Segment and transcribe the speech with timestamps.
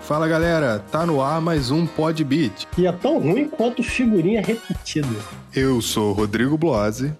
[0.00, 2.66] Fala galera, tá no ar mais um Podbeat.
[2.76, 5.08] E é tão ruim quanto figurinha repetida.
[5.54, 7.14] Eu sou Rodrigo Bloise.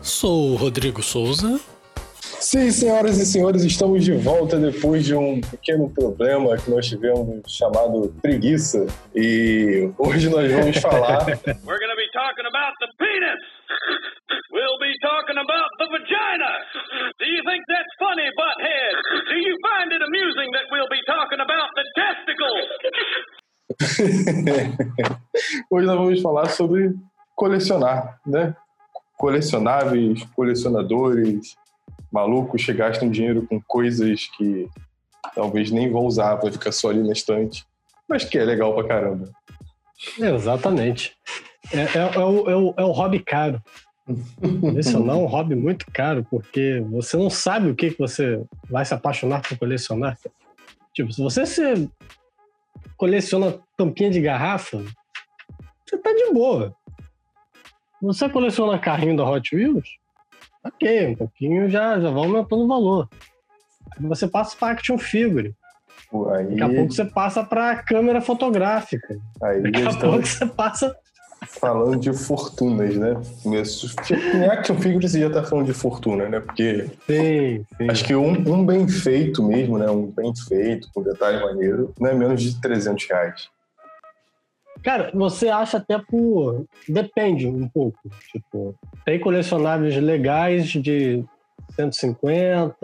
[0.00, 1.60] Sou o Rodrigo Souza.
[2.20, 7.40] Sim, senhoras e senhores, estamos de volta depois de um pequeno problema que nós tivemos
[7.46, 8.86] chamado preguiça.
[9.14, 11.24] E hoje nós vamos falar.
[11.64, 13.51] We're to be talking about the penis.
[25.70, 26.94] hoje nós vamos falar sobre
[27.34, 28.54] colecionar, né?
[29.16, 31.56] Colecionáveis, colecionadores,
[32.10, 34.68] malucos que gastam dinheiro com coisas que
[35.34, 37.64] talvez nem vão usar, vai ficar só ali na estante,
[38.08, 39.30] mas que é legal pra caramba.
[40.18, 41.16] Exatamente.
[41.72, 43.62] É, é, é, o, é, o, é o hobby caro.
[44.60, 48.84] Colecionar é um hobby muito caro, porque você não sabe o que, que você vai
[48.84, 50.18] se apaixonar por colecionar.
[50.92, 51.88] Tipo, se você se
[52.96, 54.82] coleciona tampinha de garrafa,
[55.84, 56.74] você tá de boa.
[58.00, 59.88] Você coleciona carrinho da Hot Wheels,
[60.64, 63.08] ok, um pouquinho já, já vai aumentando o valor.
[63.96, 65.54] Aí você passa para action figure.
[66.32, 66.46] Aí...
[66.46, 69.18] Daqui a pouco você passa para câmera fotográfica.
[69.42, 70.96] Aí Daqui a pouco você passa
[71.46, 73.20] falando de fortunas, né?
[73.44, 76.40] Em action figures você já tá falando de fortuna, né?
[76.40, 77.90] Porque sim, sim.
[77.90, 79.90] acho que um, um, bem feito mesmo, né?
[79.90, 83.50] Um bem feito, com detalhe maneiro, não é menos de 300 reais.
[84.82, 86.66] Cara, você acha até por...
[86.88, 87.98] Depende um pouco.
[88.30, 91.24] Tipo, tem colecionáveis legais de
[91.76, 92.76] 150,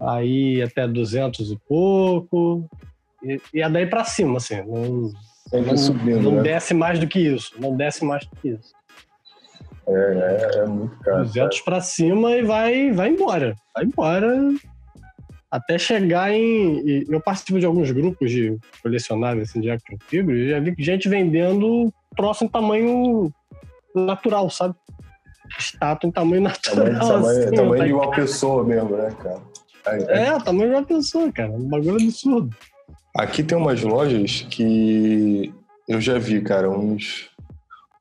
[0.00, 2.68] aí até 200 e pouco,
[3.22, 4.62] e, e é daí pra cima, assim.
[4.62, 5.10] Não
[5.48, 6.22] Sempre subindo.
[6.22, 6.42] Não né?
[6.42, 7.52] desce mais do que isso.
[7.58, 8.72] Não desce mais do que isso.
[9.86, 11.24] É, é, é muito caro.
[11.24, 13.54] 200 para cima e vai, vai embora.
[13.74, 14.54] Vai embora
[15.54, 17.04] até chegar em.
[17.08, 21.08] Eu participo de alguns grupos de colecionáveis assim, de action figures e já vi gente
[21.08, 23.32] vendendo troço em tamanho
[23.94, 24.74] natural, sabe?
[25.56, 26.86] Estátua em tamanho natural.
[26.86, 27.86] Tamanho, tamanho, assim, tamanho tá...
[27.86, 29.42] de uma pessoa mesmo, né, cara?
[29.86, 31.52] Aí, é, é, tamanho de uma pessoa, cara.
[31.52, 32.56] Um bagulho absurdo.
[33.16, 35.54] Aqui tem umas lojas que
[35.86, 37.30] eu já vi, cara, uns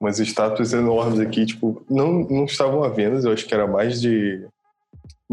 [0.02, 4.02] umas estátuas enormes aqui, tipo, não, não estavam à venda, eu acho que era mais
[4.02, 4.46] de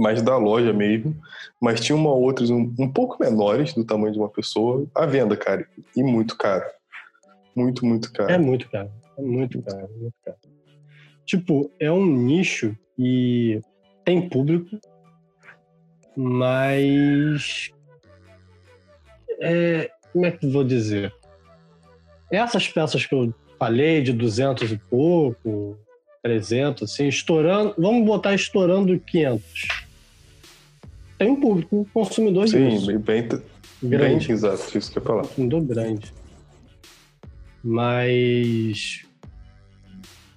[0.01, 1.15] mais da loja mesmo,
[1.61, 5.37] mas tinha uma outras um, um pouco menores do tamanho de uma pessoa à venda,
[5.37, 6.65] cara, e muito caro.
[7.55, 8.31] Muito, muito caro.
[8.31, 8.91] É muito caro.
[9.19, 10.39] É muito caro, muito caro.
[11.27, 13.61] Tipo, é um nicho e
[14.05, 14.79] tem público,
[16.17, 17.71] mas
[19.41, 21.15] é, como é que vou dizer?
[22.31, 25.79] Essas peças que eu falei, de 200 e pouco,
[26.23, 29.69] 300, assim, estourando, vamos botar estourando 500.
[31.21, 32.87] Tem um público, um consumidor Sim, disso.
[32.87, 33.29] bem, bem,
[33.83, 34.27] grande.
[34.27, 35.21] Bem, exato, isso que eu ia falar.
[35.21, 36.15] Consumidor grande.
[37.63, 39.05] Mas,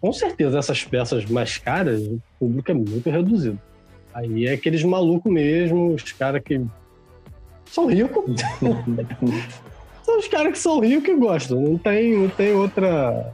[0.02, 3.58] com certeza, essas peças mais caras, o público é muito reduzido.
[4.14, 6.62] Aí é aqueles malucos mesmo, os caras que
[7.66, 8.26] são ricos.
[10.04, 11.62] são os caras que são ricos e gostam.
[11.62, 13.34] Não tem, não tem outra.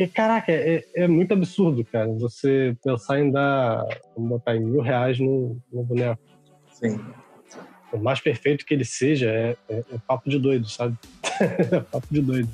[0.00, 3.84] E, caraca, é, é, muito absurdo, cara, você pensar em dar,
[4.16, 6.22] vamos botar em mil reais no, no boneco.
[6.72, 6.98] Sim.
[7.92, 10.96] O mais perfeito que ele seja é, é, é papo de doido, sabe?
[11.70, 12.48] é papo de doido.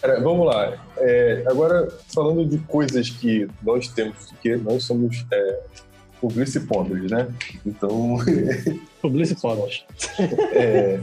[0.00, 0.84] Cara, vamos lá.
[0.96, 5.62] É, agora, falando de coisas que nós temos, que nós somos é,
[6.20, 7.32] publicipóbres, né?
[7.64, 8.16] Então.
[9.00, 9.84] publicipóbres.
[10.52, 11.00] é,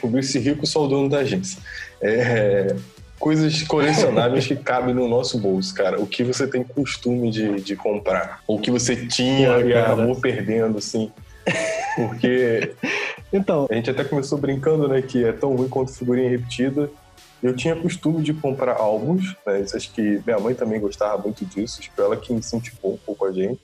[0.00, 1.60] publici rico, só o dono da agência.
[2.00, 2.74] É,
[3.18, 6.00] coisas colecionáveis que cabem no nosso bolso, cara.
[6.00, 8.42] O que você tem costume de, de comprar?
[8.46, 11.10] Ou que você tinha e acabou perdendo, assim.
[11.96, 12.74] Porque.
[13.32, 13.66] então.
[13.70, 15.00] A gente até começou brincando, né?
[15.02, 16.90] Que é tão ruim quanto figurinha repetida.
[17.42, 19.64] Eu tinha costume de comprar álbuns, né?
[19.74, 21.78] Acho que minha mãe também gostava muito disso.
[21.80, 23.60] Acho que ela que incentivou um pouco a gente.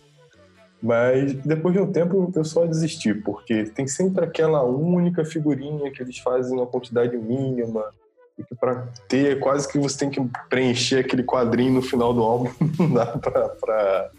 [0.82, 6.02] Mas depois de um tempo eu só desisti, porque tem sempre aquela única figurinha que
[6.02, 7.84] eles fazem uma quantidade mínima.
[8.38, 12.22] E que pra ter, quase que você tem que preencher aquele quadrinho no final do
[12.22, 12.50] álbum.
[12.78, 14.10] Não dá pra, pra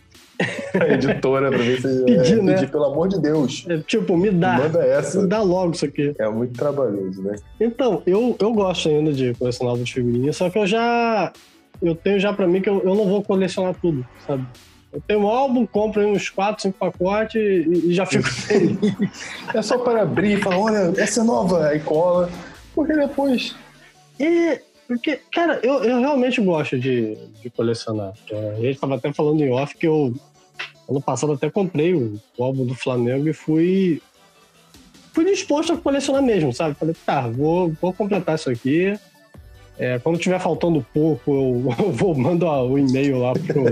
[0.79, 2.53] a editora pra ver se pedir, é, né?
[2.53, 3.65] pedir, pelo amor de Deus.
[3.67, 4.57] É, tipo, me dá.
[4.57, 5.21] Manda essa.
[5.21, 6.13] Me dá logo isso aqui.
[6.19, 7.35] É muito trabalhoso, né?
[7.59, 11.31] Então, eu, eu gosto ainda de colecionar álbum de figurinha, só que eu já.
[11.81, 14.45] Eu tenho já pra mim que eu, eu não vou colecionar tudo, sabe?
[14.93, 18.77] Eu tenho um álbum, compro uns 4, 5 pacotes e, e já fico feliz.
[19.53, 22.29] é só para abrir e falar, olha, essa é nova, aí cola.
[22.75, 23.55] Porque depois.
[24.19, 28.13] E Porque, cara, eu, eu realmente gosto de, de colecionar.
[28.57, 30.13] A gente tava até falando em off que eu,
[30.89, 34.01] ano passado, até comprei o, o álbum do Flamengo e fui.
[35.13, 36.75] Fui disposto a colecionar mesmo, sabe?
[36.75, 38.97] Falei, tá, vou, vou completar isso aqui.
[39.77, 43.63] É, quando tiver faltando pouco, eu, eu vou mando o e-mail lá pro,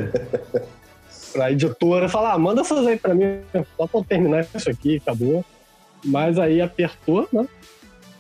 [1.31, 3.39] pra editora e falar, ah, manda essas aí pra mim,
[3.77, 5.43] só pra eu terminar isso aqui, acabou.
[6.03, 7.47] Mas aí apertou, né?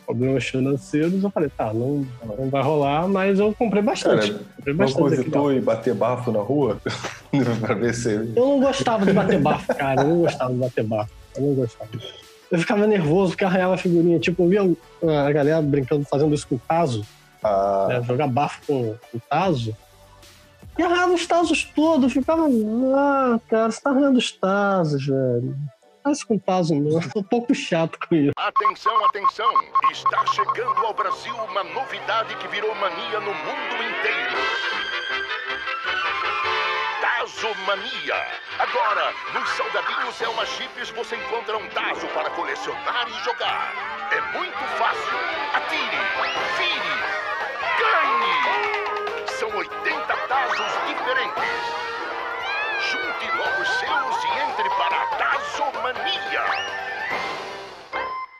[0.05, 2.05] Problemas financeiros, eu falei, tá, não,
[2.37, 4.31] não vai rolar, mas eu comprei bastante.
[4.31, 6.81] Cara, comprei bastante cogitou em bater bafo na rua?
[7.61, 8.13] pra ver se.
[8.13, 10.01] Eu não gostava de bater bafo, cara.
[10.01, 11.11] Eu não gostava de bater bafo.
[11.35, 11.89] Eu não gostava.
[12.51, 14.17] Eu ficava nervoso porque arranhava a figurinha.
[14.17, 17.05] Tipo, eu via a galera brincando, fazendo isso com o Tazo,
[17.43, 19.75] Ah, né, jogar bafo com com o Tazo.
[20.79, 22.13] E os Tazos todos.
[22.13, 22.47] Ficava,
[22.95, 25.53] ah, cara, você tá arranhando os Tazos, velho.
[26.01, 27.01] Faz com Tazo, não.
[27.01, 28.31] Tô um pouco chato com isso.
[28.37, 29.51] Atenção, atenção!
[29.91, 34.37] Está chegando ao Brasil uma novidade que virou mania no mundo inteiro.
[37.01, 38.15] Tazomania.
[38.57, 44.09] Agora, nos salgadinhos Elma Chips você encontra um tazo para colecionar e jogar.
[44.11, 45.17] É muito fácil.
[45.53, 45.99] Atire,
[46.57, 46.95] vire,
[47.77, 48.08] ganhe!
[50.59, 51.49] São 80 tazos diferentes.
[52.91, 56.45] Junte logo os seus e entre para a Tazomania.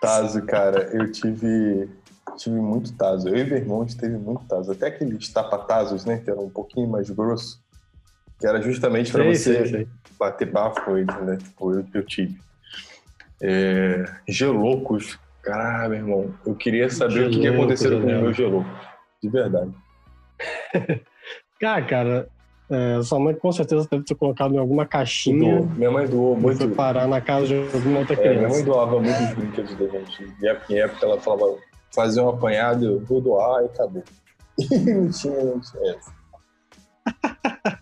[0.02, 1.90] Tazo, cara, eu tive.
[2.38, 3.30] Tive muito Tazo.
[3.30, 4.72] Eu e meu irmão a gente teve muito Tazo.
[4.72, 6.18] Até aqueles tapa-tazos, né?
[6.20, 7.62] Que era um pouquinho mais grosso.
[8.40, 9.88] Que era justamente Sei, você sei, sei.
[10.18, 11.38] bater bafo né?
[11.38, 12.38] Tipo, eu, eu tive.
[13.42, 15.18] É, geloucos.
[15.42, 16.34] Caralho, meu irmão.
[16.46, 18.34] Eu queria saber o que, que Geloucos, aconteceu eu com o meu lembro.
[18.34, 18.70] gelouco.
[19.24, 19.72] De verdade.
[21.64, 22.30] Ah, cara,
[22.70, 25.70] é, sua mãe com certeza deve ter colocado em alguma caixinha Doou.
[25.76, 26.60] Minha mãe doou muito.
[26.60, 28.66] foi parar na casa de alguma outra É, minha mãe criança.
[28.66, 30.34] doava muitos brinquedos da gente.
[30.70, 31.56] Em época ela falava,
[31.94, 34.04] fazia um apanhado, eu vou doar e acabou.
[34.60, 36.14] E não tinha, não tinha essa.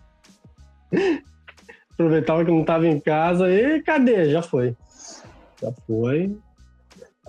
[1.94, 4.30] Aproveitava que não tava em casa e cadê?
[4.30, 4.76] Já foi.
[5.62, 6.38] Já foi.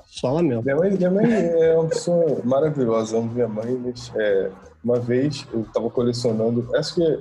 [0.04, 0.62] Só lamento.
[0.64, 4.50] Minha mãe, minha mãe é uma pessoa maravilhosa, amo minha mãe, é,
[4.88, 7.18] uma vez eu estava colecionando, acho que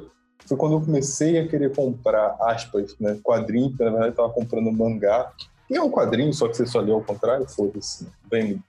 [0.47, 4.29] foi quando eu comecei a querer comprar, aspas, né, quadrinho, porque na verdade eu estava
[4.29, 5.33] comprando mangá,
[5.67, 8.63] que é um quadrinho, só que você só lê ao contrário, foda-se, vem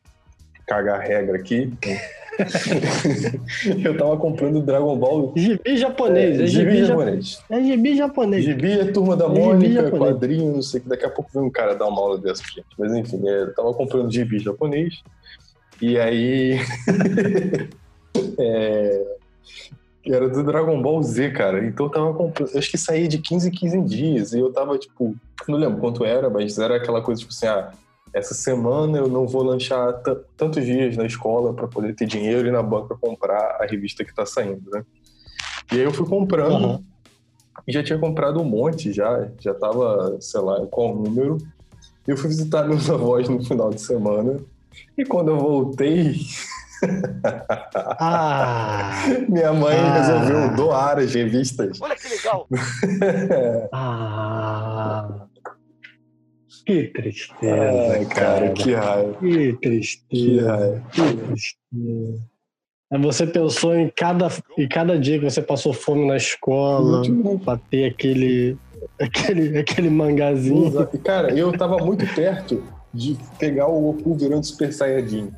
[0.66, 1.72] cagar regra aqui.
[3.84, 7.42] eu tava comprando Dragon Ball Gibi japonês, é, gibi, gibi japonês.
[7.48, 8.44] É gibi japonês.
[8.44, 11.50] Gibi é Turma da É Mônica, quadrinho, não sei, que daqui a pouco vem um
[11.50, 12.66] cara dar uma aula dessa pra gente.
[12.76, 15.02] Mas enfim, é, eu tava comprando gibi japonês,
[15.80, 16.58] e aí...
[18.38, 19.16] é,
[20.06, 21.64] era do Dragon Ball Z, cara.
[21.64, 22.56] Então eu tava comprando...
[22.56, 25.14] Acho que saía de 15 em 15 dias, e eu tava, tipo...
[25.46, 27.72] Não lembro quanto era, mas era aquela coisa, tipo assim, ah...
[28.12, 30.02] Essa semana eu não vou lanchar
[30.36, 34.14] tantos dias na escola para poder ter dinheiro e na banca comprar a revista que
[34.14, 34.82] tá saindo, né?
[35.70, 36.82] E aí eu fui comprando, Aham.
[37.66, 41.36] e já tinha comprado um monte já, já tava, sei lá, qual número.
[42.06, 44.38] Eu fui visitar meus avós no final de semana.
[44.96, 46.16] E quando eu voltei,
[48.00, 49.92] Ah, minha mãe Ah.
[49.94, 51.80] resolveu doar as revistas.
[51.80, 52.46] Olha que legal!
[53.72, 55.24] ah.
[56.66, 59.14] Que tristeza, Ai, cara, que raiva.
[59.14, 60.50] Que Que tristeza.
[60.56, 60.82] raiva.
[60.92, 62.22] Que tristeza.
[63.00, 67.02] Você pensou em cada, em cada dia que você passou fome na escola,
[67.44, 68.56] pra ter aquele,
[69.00, 70.66] aquele, aquele mangazinho.
[70.68, 70.96] Exato.
[70.96, 72.62] E, cara, eu tava muito perto
[72.92, 75.30] de pegar o Goku virando Super Saiyajin.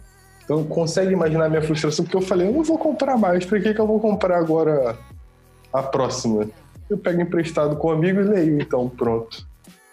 [0.51, 2.05] Então, consegue imaginar a minha frustração?
[2.05, 4.99] Porque eu falei, eu não vou comprar mais, pra que, que eu vou comprar agora
[5.73, 6.51] a próxima?
[6.89, 9.47] Eu pego emprestado com um amigo e leio, então, pronto.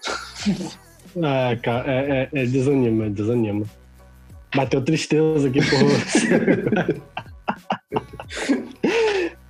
[1.20, 3.66] Ah, cara, é, é, é desanima, desanima.
[4.56, 7.02] Bateu tristeza aqui por você.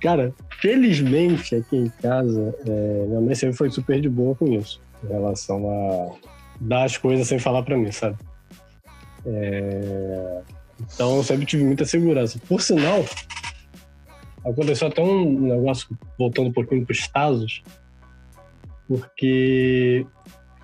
[0.00, 4.80] cara, felizmente aqui em casa, é, minha mãe sempre foi super de boa com isso.
[5.04, 6.14] Em relação a
[6.58, 8.16] dar as coisas sem falar pra mim, sabe?
[9.26, 10.40] É,
[10.80, 12.38] então sempre tive muita segurança.
[12.48, 13.04] Por sinal,
[14.44, 17.62] aconteceu até um negócio, voltando um pouquinho pros Tazos,
[18.86, 20.06] porque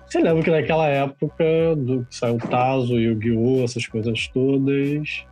[0.07, 4.27] você lembra que naquela época do que saiu o Tazo e o Yu-Gi-Oh!, essas coisas
[4.27, 5.25] todas,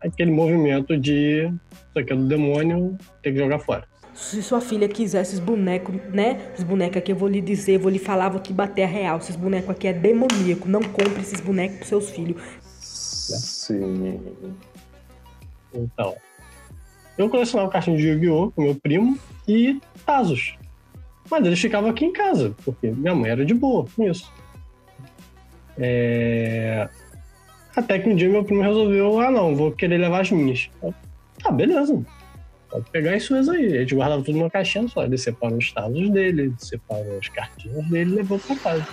[0.00, 1.52] aquele movimento de
[1.90, 3.84] isso aqui é do demônio, tem que jogar fora.
[4.14, 6.50] Se sua filha quiser esses bonecos, né?
[6.52, 9.18] Esses bonecos aqui eu vou lhe dizer, vou lhe falar, vou te bater a real.
[9.18, 10.68] Esses bonecos aqui é demoníaco.
[10.68, 12.40] Não compre esses bonecos pros seus filhos.
[13.36, 14.20] Sim.
[15.74, 16.16] Então,
[17.16, 18.50] eu colecionava caixinha de Yu-Gi-Oh!
[18.50, 20.56] com meu primo e Tazos.
[21.30, 24.32] Mas eles ficavam aqui em casa, porque minha mãe era de boa com isso.
[25.78, 26.88] É,
[27.76, 30.68] Até que um dia meu primo resolveu, ah não, vou querer levar as minhas.
[31.44, 32.02] Ah, beleza.
[32.68, 33.76] pode pegar isso mesmo aí.
[33.76, 35.04] A gente guardava tudo numa caixinha só.
[35.04, 38.86] Ele separou os tazos dele, ele separou as cartinhas dele e levou pra casa.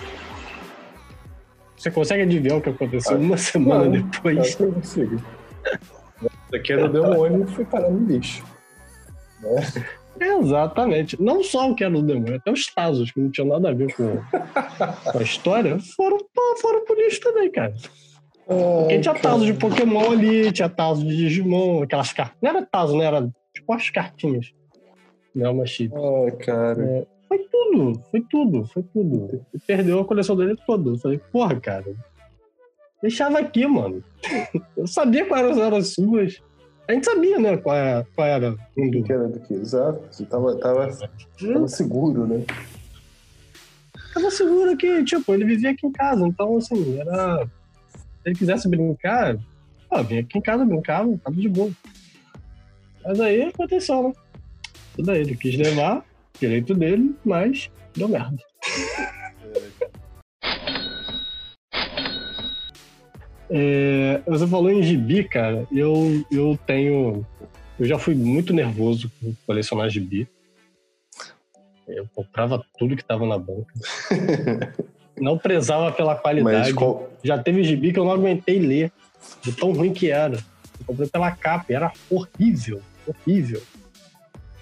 [1.78, 3.92] Você consegue adivinhar o que aconteceu Ah, uma semana não.
[3.92, 4.58] depois?
[4.58, 5.16] Eu consigo.
[5.16, 8.42] Isso aqui era o demônio e foi parar no lixo.
[10.20, 11.20] Exatamente.
[11.22, 13.72] Não só o que era do demônio, até os Tazos, que não tinham nada a
[13.72, 14.16] ver com,
[15.12, 16.18] com a história, foram,
[16.60, 17.74] foram por isso também, cara.
[18.46, 22.36] Porque tinha Tazo de Pokémon ali, tinha Tazo de Digimon, aquelas cartas.
[22.42, 23.04] Não era Tazo, né?
[23.04, 24.52] Era tipo as cartinhas.
[25.34, 25.92] Não, uma chip.
[25.94, 27.06] Ai, cara.
[27.28, 29.44] Foi tudo, foi tudo, foi tudo.
[29.52, 30.90] E perdeu a coleção dele toda.
[30.90, 31.94] Eu falei, porra, cara.
[33.02, 34.02] Deixava aqui, mano.
[34.76, 36.42] Eu sabia quais eram as suas.
[36.88, 37.56] A gente sabia, né?
[37.58, 39.02] Qual era, qual era um O do.
[39.04, 39.54] que era do que?
[39.54, 40.00] Exato.
[40.10, 40.88] Você tava, tava,
[41.38, 42.44] tava seguro, né?
[44.14, 47.46] tava seguro que, tipo, ele vivia aqui em casa, então, assim, era.
[47.94, 49.38] Se ele quisesse brincar,
[49.90, 51.70] ó, vinha aqui em casa, brincava, tava de boa.
[53.04, 54.12] Mas aí aconteceu, né?
[54.96, 56.04] Tudo aí, ele quis levar,
[56.40, 58.38] direito dele, mas deu merda.
[63.50, 65.66] É, você falou em gibi, cara.
[65.72, 67.26] Eu, eu tenho.
[67.78, 70.28] Eu já fui muito nervoso com colecionar gibi.
[71.86, 73.72] Eu comprava tudo que tava na banca.
[75.18, 76.74] Não prezava pela qualidade.
[76.74, 78.92] Qual, Já teve gibi que eu não aguentei ler,
[79.42, 80.36] de tão ruim que era.
[80.78, 83.60] Eu comprei pela capa, e era horrível, horrível.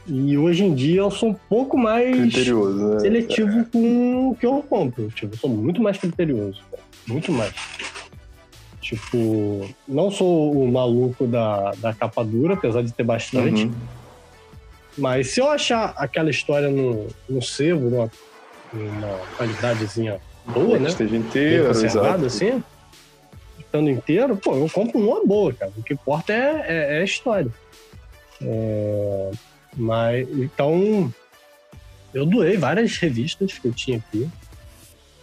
[0.08, 3.00] E hoje em dia eu sou um pouco mais criterioso, né?
[3.00, 5.08] seletivo com o que eu compro.
[5.08, 6.60] Tipo, eu sou muito mais criterioso.
[7.06, 7.52] Muito mais.
[8.80, 13.64] Tipo, não sou o maluco da, da capa dura, apesar de ter bastante.
[13.64, 13.72] Uhum.
[14.96, 18.10] Mas se eu achar aquela história no, no sebo, numa,
[18.72, 20.88] numa qualidadezinha boa, Que né?
[20.88, 22.26] Esteja inteiro, conservado, exato.
[22.26, 22.62] assim,
[23.58, 25.72] estando inteiro, pô, eu compro numa boa, cara.
[25.76, 27.50] O que importa é, é, é a história.
[28.40, 29.30] É,
[29.76, 31.12] mas, então,
[32.14, 34.28] eu doei várias revistas que eu tinha aqui.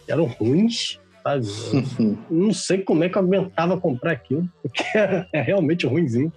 [0.06, 1.46] que Eram ruins, sabe?
[2.00, 4.84] Eu não sei como é que eu aguentava comprar aquilo, porque
[5.34, 6.32] é, realmente ruimzinho.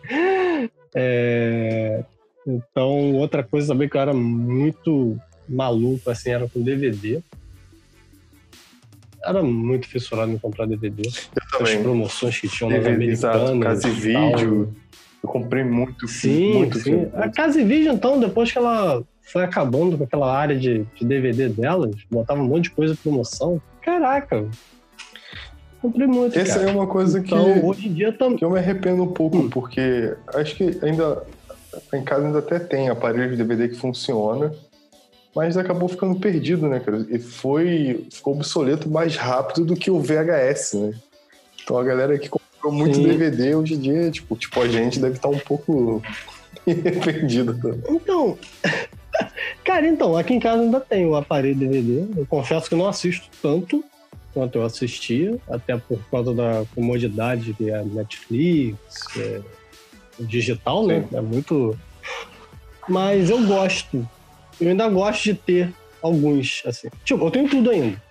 [0.95, 2.05] É,
[2.47, 5.19] então, outra coisa também que eu era muito
[5.49, 7.21] maluco, assim, era com DVD.
[9.25, 11.03] Era muito fissurado em comprar DVD.
[11.05, 11.83] Eu As também.
[11.83, 13.83] promoções que tinham nas DVD, Exato, americanas.
[13.83, 14.69] casa e e tal.
[15.27, 16.85] Eu comprei muito, Sim, muito sim.
[16.85, 17.09] filme.
[17.15, 21.05] A Casa e Vídeo, então, depois que ela foi acabando com aquela área de, de
[21.05, 23.61] DVD delas, botava um monte de coisa em promoção.
[23.83, 24.47] Caraca.
[25.83, 26.71] Comprei muito, Essa cara.
[26.71, 28.39] é uma coisa que, Então, hoje em dia também.
[28.39, 29.51] que eu me arrependo um pouco, Hum.
[29.51, 31.23] porque acho que ainda
[31.93, 34.53] em casa ainda até tem aparelho de DVD que funciona,
[35.35, 37.05] mas acabou ficando perdido, né, cara?
[37.11, 40.95] E foi ficou obsoleto mais rápido do que o VHS, né?
[41.63, 42.31] Então a galera que
[42.67, 43.05] comprou muito Sim.
[43.05, 46.03] DVD hoje em dia, tipo, tipo a gente deve estar um pouco
[47.05, 47.55] perdida.
[47.55, 47.69] Tá?
[47.89, 48.39] Então,
[49.65, 52.07] cara, então, aqui em casa ainda tem o aparelho DVD.
[52.17, 53.85] Eu confesso que não assisto tanto
[54.35, 58.77] quanto eu assistia, até por causa da comodidade que é a Netflix,
[59.17, 59.41] é
[60.19, 61.07] o digital, né?
[61.13, 61.79] É muito.
[62.89, 64.07] Mas eu gosto.
[64.61, 66.89] Eu ainda gosto de ter alguns, assim.
[67.05, 68.03] Tipo, eu tenho tudo ainda.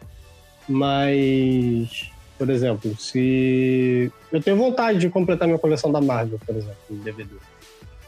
[0.67, 4.11] Mas, por exemplo, se.
[4.31, 7.35] Eu tenho vontade de completar minha coleção da Marvel, por exemplo, em DVD.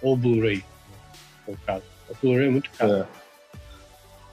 [0.01, 0.63] Ou Blu-ray,
[1.48, 1.84] no caso.
[2.10, 3.07] O Blu-ray é muito caro.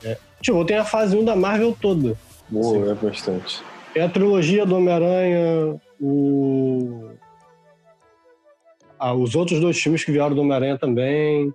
[0.05, 2.19] É, Tipo, eu tenho a fase 1 da Marvel toda.
[2.51, 3.63] boa, é bastante.
[3.95, 7.11] É a trilogia do Homem-Aranha, o...
[8.99, 11.51] ah, os outros dois filmes que vieram do Homem-Aranha também.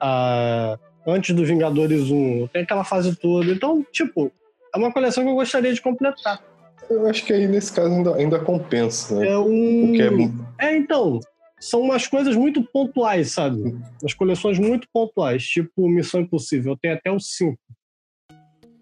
[0.00, 3.50] Ah, antes do Vingadores 1, tem aquela fase toda.
[3.50, 4.32] Então, tipo,
[4.74, 6.42] é uma coleção que eu gostaria de completar.
[6.90, 9.28] Eu acho que aí nesse caso ainda, ainda compensa, né?
[9.28, 9.86] É um.
[9.86, 11.20] Porque é, É, então.
[11.60, 13.78] São umas coisas muito pontuais, sabe?
[14.02, 16.72] Umas coleções muito pontuais, tipo Missão Impossível.
[16.72, 17.56] Eu tenho até o 5.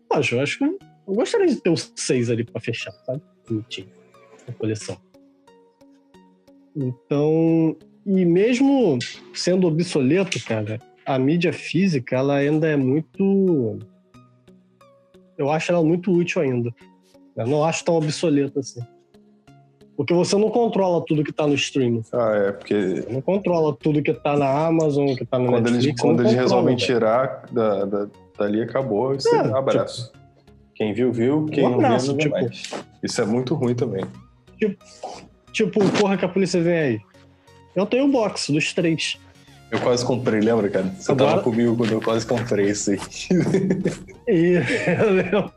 [0.08, 3.20] Poxa, eu acho que eu gostaria de ter os 6 ali pra fechar, sabe?
[3.48, 3.88] Bonitinho.
[4.46, 4.96] A coleção.
[6.74, 7.76] Então.
[8.06, 8.98] E mesmo
[9.34, 13.78] sendo obsoleto, cara, a mídia física, ela ainda é muito.
[15.36, 16.72] Eu acho ela muito útil ainda.
[17.38, 18.80] Eu não acho tão obsoleta assim.
[19.96, 22.02] Porque você não controla tudo que tá no streaming.
[22.12, 25.64] ah, é, porque Você não controla tudo que tá na Amazon, que tá no quando
[25.70, 25.84] Netflix.
[25.86, 26.86] eles, quando eles controla, resolvem velho.
[26.86, 28.06] tirar da, da,
[28.38, 29.14] dali, acabou.
[29.14, 30.12] Isso É, um abraço.
[30.74, 31.46] Quem viu, viu.
[31.46, 32.70] Quem Um não viu, abraço, não vê tipo- mais.
[33.02, 34.04] Isso é muito ruim também.
[35.52, 37.00] Tipo, porra que a polícia vem aí.
[37.74, 39.18] Eu tenho o box dos três.
[39.70, 40.86] Eu quase comprei, lembra, cara?
[40.96, 42.98] Você Agora- tava comigo quando eu quase comprei isso aí.
[44.26, 45.52] Eu lembro.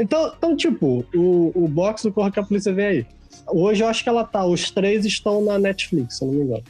[0.00, 3.06] Então, então, tipo, o, o box do Corra que a Polícia vem aí.
[3.46, 4.44] Hoje eu acho que ela tá.
[4.44, 6.64] Os três estão na Netflix, se eu não me engano.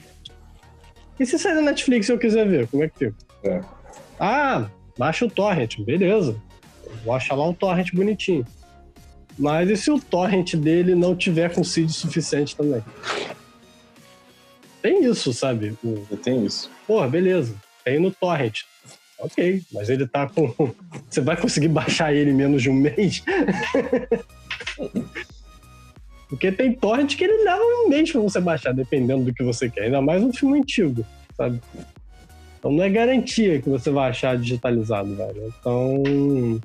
[1.18, 3.14] E se sair da Netflix e eu quiser ver, como é que fica?
[3.44, 3.60] É.
[4.18, 4.68] Ah,
[4.98, 6.34] baixa o torrent, beleza.
[7.04, 8.44] Vou achar lá um torrent bonitinho.
[9.38, 12.82] Mas e se o torrent dele não tiver com seed suficiente também?
[14.82, 15.76] Tem isso, sabe?
[15.84, 16.70] O- Tem isso.
[16.86, 17.54] Porra, beleza.
[17.84, 18.60] Tem no torrent.
[19.20, 20.48] Ok, mas ele tá com.
[21.08, 23.22] Você vai conseguir baixar ele em menos de um mês?
[26.28, 29.68] Porque tem torrent que ele leva um mês pra você baixar, dependendo do que você
[29.68, 29.86] quer.
[29.86, 31.04] Ainda mais um filme antigo,
[31.36, 31.60] sabe?
[32.56, 35.52] Então não é garantia que você vai achar digitalizado, velho.
[35.58, 36.60] Então.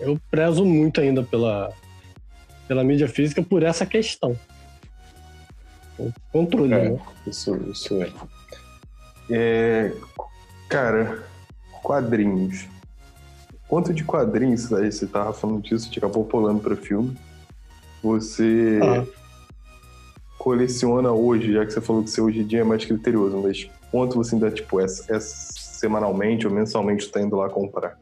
[0.00, 1.72] Eu prezo muito ainda pela,
[2.66, 4.36] pela mídia física por essa questão.
[5.96, 6.88] O controle, É.
[6.88, 6.98] né?
[7.26, 8.10] Isso, isso é.
[9.30, 9.92] É,
[10.70, 11.24] Cara,
[11.82, 12.66] quadrinhos.
[13.68, 17.16] Quanto de quadrinhos, aí você tava falando disso, gente acabou pulando para filme.
[18.02, 19.04] Você Ah.
[20.38, 23.68] coleciona hoje, já que você falou que você hoje em dia é mais criterioso, mas
[23.90, 27.98] quanto você ainda, tipo, é, é semanalmente ou mensalmente tá indo lá comprar?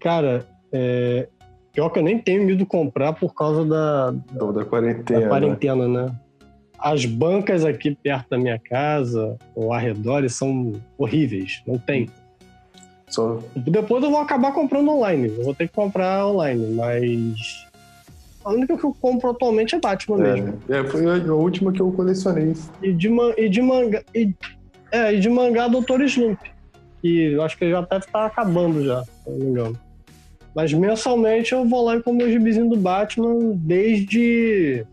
[0.00, 1.28] Cara, é...
[1.72, 5.20] pior que eu nem tenho ido comprar por causa da, Então, da quarentena.
[5.20, 6.14] da quarentena, né?
[6.78, 11.62] As bancas aqui perto da minha casa, ou arredores, são horríveis.
[11.66, 12.08] Não tem.
[13.10, 15.28] Só Depois eu vou acabar comprando online.
[15.38, 17.66] Eu vou ter que comprar online, mas.
[18.44, 20.58] A única que eu compro atualmente é Batman mesmo.
[20.68, 22.54] é, é, foi a, última que eu colecionei.
[22.82, 24.02] E de, man- e de mangá.
[24.14, 24.32] E,
[24.92, 26.38] é, e de mangá Doutor Slump.
[27.02, 29.78] Que eu acho que já deve estar acabando já, se não me engano.
[30.54, 34.84] Mas mensalmente eu vou lá e compro meu gibizinho do Batman desde.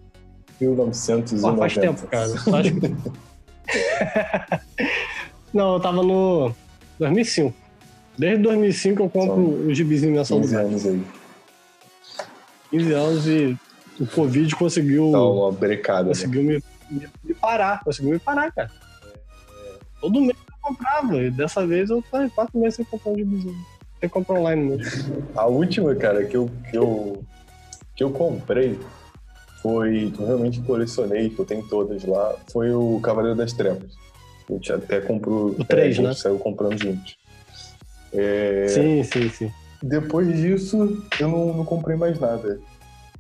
[0.60, 1.52] 1990.
[1.54, 2.32] Pô, faz tempo, cara.
[2.60, 2.96] Acho que-
[5.54, 6.52] não, eu tava no
[7.00, 7.54] 2005.
[8.18, 10.70] Desde 2005 eu compro São o gibizinho mensal do 15 Batman.
[10.72, 11.04] anos aí.
[12.72, 13.58] 15 anos e
[14.00, 16.04] o Covid conseguiu, Dá uma brecada.
[16.04, 16.08] né?
[16.10, 17.84] conseguiu me, me- me parar.
[17.84, 18.72] Conseguiu me parar, cara.
[20.02, 21.18] Todo mês eu comprava.
[21.22, 23.56] E dessa vez eu em quatro meses sem comprar um gibizinho.
[24.02, 25.24] Que comprar online mesmo.
[25.36, 27.24] A última, cara, que eu, que eu,
[27.96, 28.78] que eu comprei
[29.62, 33.92] foi, que eu realmente colecionei, que eu tenho todas lá, foi o Cavaleiro das Trevas.
[34.50, 35.48] A gente até comprou.
[35.58, 36.14] O três, é, a gente né?
[36.14, 37.18] saiu comprando juntos.
[38.18, 39.52] É, Sim, sim, sim.
[39.82, 42.60] Depois disso, eu não, não comprei mais nada.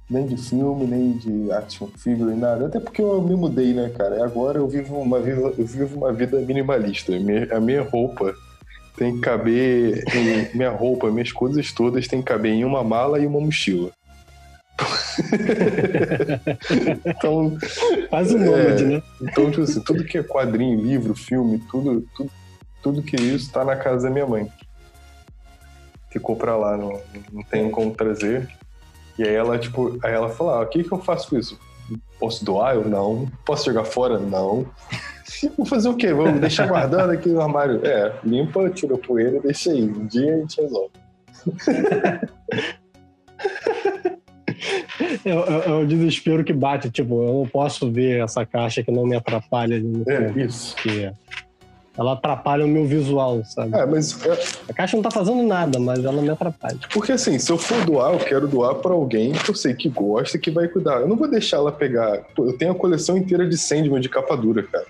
[0.09, 2.67] Nem de filme, nem de action figure, nem nada.
[2.67, 4.23] Até porque eu me mudei, né, cara?
[4.23, 7.11] Agora eu vivo uma vida, eu vivo uma vida minimalista.
[7.51, 8.33] A minha roupa
[8.97, 10.03] tem que caber.
[10.53, 13.91] minha roupa, minhas coisas todas tem que caber em uma mala e uma mochila.
[17.05, 17.57] então,
[18.09, 18.87] Faz o nômade, É.
[18.87, 19.03] né?
[19.21, 22.31] então, tipo assim, tudo que é quadrinho, livro, filme, tudo, tudo,
[22.83, 24.47] tudo que é isso tá na casa da minha mãe.
[26.15, 26.97] Ficou pra lá, não,
[27.33, 28.47] não tem como trazer.
[29.19, 31.59] E aí ela, tipo, aí ela falou, ah, o que que eu faço com isso?
[32.17, 32.75] Posso doar?
[32.75, 33.29] Eu não.
[33.45, 34.17] Posso jogar fora?
[34.17, 34.65] Não.
[35.57, 36.13] Vou fazer o quê?
[36.13, 37.85] Vamos deixar guardado aqui no armário?
[37.85, 39.83] É, limpa, tira a poeira e deixa aí.
[39.83, 40.91] Um dia a gente resolve.
[45.25, 46.89] É, é- é o desespero que bate.
[46.89, 49.79] Tipo, eu não posso ver essa caixa que não me atrapalha É,
[50.29, 50.75] filme, isso.
[50.75, 51.11] porque
[51.97, 53.75] ela atrapalha o meu visual, sabe?
[53.75, 54.31] É, mas é,
[54.69, 56.77] A caixa não tá fazendo nada, mas ela me atrapalha.
[56.93, 59.89] Porque assim, se eu for doar, eu quero doar pra alguém que eu sei que
[59.89, 61.01] gosta e que vai cuidar.
[61.01, 62.19] Eu não vou deixar ela pegar.
[62.35, 64.85] Pô, eu tenho a coleção inteira de Sandman de capa dura, cara.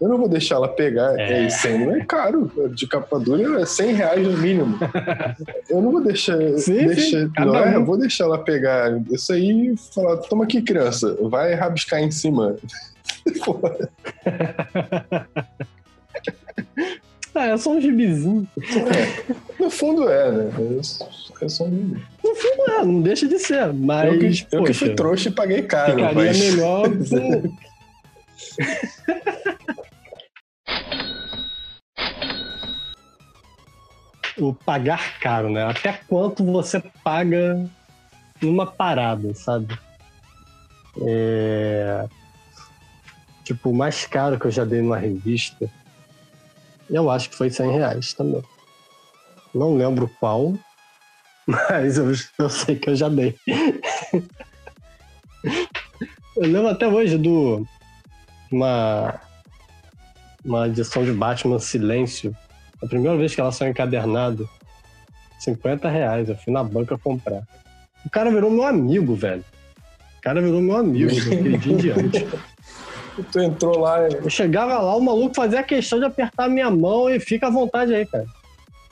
[0.00, 1.18] Eu não vou deixar ela pegar.
[1.18, 1.44] É.
[1.44, 2.50] É, Sandman é caro.
[2.74, 4.78] De capa dura é 100 reais no mínimo.
[5.68, 6.38] Eu não vou deixar.
[6.56, 7.72] Sim, deixa, sim, não, é, um.
[7.74, 12.10] eu vou deixar ela pegar isso aí e falar: toma aqui, criança, vai rabiscar em
[12.10, 12.56] cima.
[17.32, 18.44] Ah, é só um gibizinho.
[19.58, 20.50] no fundo é, né?
[21.40, 21.96] É só um.
[22.70, 24.12] Ah, não deixa de ser, mas.
[24.12, 25.92] Eu que, eu que fui trouxa e paguei caro.
[25.92, 26.38] Ficaria mas...
[26.38, 27.54] melhor com...
[34.40, 35.64] o pagar caro, né?
[35.64, 37.64] Até quanto você paga
[38.40, 39.78] numa parada, sabe?
[41.02, 42.06] É...
[43.44, 45.70] Tipo, o mais caro que eu já dei numa revista,
[46.90, 48.42] eu acho que foi 100 reais também.
[49.54, 50.54] Não lembro qual,
[51.46, 53.36] mas eu, eu sei que eu já dei.
[56.36, 57.66] Eu lembro até hoje do
[58.50, 59.20] uma
[60.44, 62.34] uma edição de Batman Silêncio.
[62.82, 64.44] A primeira vez que ela saiu encadernada,
[65.38, 66.28] 50 reais.
[66.28, 67.42] Eu fui na banca comprar.
[68.04, 69.44] O cara virou meu amigo, velho.
[70.18, 72.26] O cara virou meu amigo daquele dia em diante.
[73.32, 77.08] Tu entrou lá Eu chegava lá, o maluco fazia questão de apertar a minha mão
[77.10, 78.24] e fica à vontade aí, cara.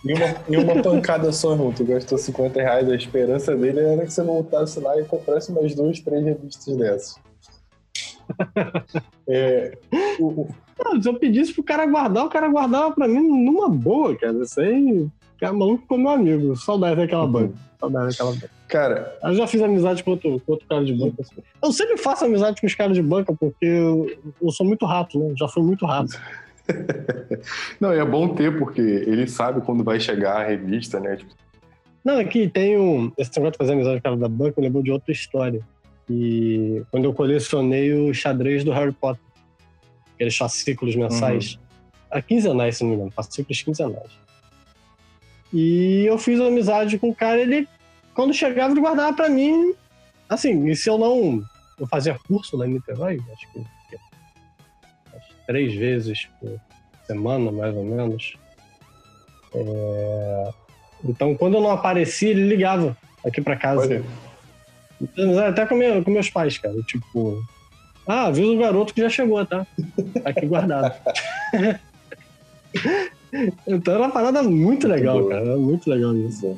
[0.04, 1.72] Em uma, em uma pancada só, irmão.
[1.72, 2.88] Tu gastou 50 reais.
[2.88, 7.14] A esperança dele era que você voltasse lá e comprasse umas duas, três revistas dessas.
[9.30, 9.76] É,
[10.18, 10.48] o-
[10.82, 14.42] Não, se eu pedisse pro cara guardar, o cara guardava pra mim numa boa, cara.
[14.42, 15.06] Isso aí,
[15.38, 16.56] o cara maluco meu amigo.
[16.56, 17.30] Saudade daquela Uhum.
[17.32, 17.54] banca.
[17.80, 18.50] Saudade daquela banca.
[18.66, 21.22] cara, Eu já fiz amizade com outro, com outro cara de banca.
[21.22, 21.36] assim.
[21.62, 24.10] Eu sempre faço amizade com os caras de banca porque eu,
[24.42, 25.32] eu sou muito rato, né?
[25.38, 26.20] Já fui muito rato.
[27.80, 31.16] não, é bom ter, porque ele sabe quando vai chegar a revista, né?
[31.16, 31.32] Tipo,
[32.04, 33.10] Não, aqui tem um.
[33.16, 35.60] Esse negócio de fazer amizade com o cara da banca lembrou de outra história.
[36.10, 39.22] E quando eu colecionei o xadrez do Harry Potter,
[40.14, 41.58] aqueles fascículos mensais,
[42.10, 44.10] a quinzenais, se não me engano, fascículos quinzenais.
[45.52, 47.66] E eu fiz uma amizade com o cara, ele,
[48.14, 49.74] quando chegava, ele guardava pra mim.
[50.28, 51.42] Assim, e se eu não.
[51.78, 53.58] Eu fazia curso lá em Niterói, acho que.
[53.58, 56.60] umas três vezes por
[57.06, 58.36] semana, mais ou menos.
[59.54, 60.50] É,
[61.04, 64.04] Então, quando eu não aparecia, ele ligava aqui pra casa.
[65.00, 66.74] Então, Até com, minha- com meus pais, cara.
[66.82, 67.40] Tipo,
[68.06, 69.64] ah, avisa o garoto que já chegou, tá?
[70.22, 70.92] Tá aqui guardado.
[73.66, 75.40] então era uma parada muito legal, cara.
[75.42, 76.56] Era muito legal isso.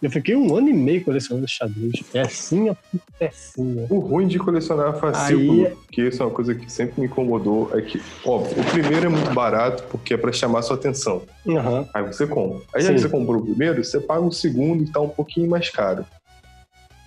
[0.00, 2.00] Eu fiquei um ano e meio colecionando xadrez.
[2.12, 3.84] Pecinha por pecinha.
[3.90, 7.68] o ruim de colecionar fascículo, Aí- que isso é uma coisa que sempre me incomodou,
[7.76, 11.22] é que, óbvio, o primeiro é muito barato porque é pra chamar sua atenção.
[11.48, 11.84] Aham.
[11.92, 12.60] Aí você compra.
[12.72, 15.50] Aí já que você comprou o primeiro, você paga o segundo e tá um pouquinho
[15.50, 16.04] mais caro.